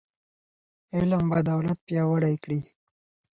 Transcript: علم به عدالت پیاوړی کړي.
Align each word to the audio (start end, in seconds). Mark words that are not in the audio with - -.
علم 0.95 1.23
به 1.29 1.35
عدالت 1.41 1.77
پیاوړی 1.87 2.35
کړي. 2.43 2.61